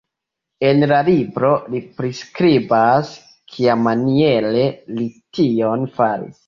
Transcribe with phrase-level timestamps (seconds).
[0.69, 3.13] En la libro li priskribas,
[3.55, 6.39] kiamaniere li tion faris.